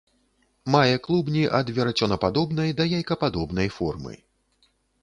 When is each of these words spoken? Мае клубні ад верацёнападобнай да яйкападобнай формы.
Мае 0.75 0.95
клубні 1.07 1.43
ад 1.59 1.67
верацёнападобнай 1.77 2.75
да 2.81 2.91
яйкападобнай 3.03 3.73
формы. 3.79 4.13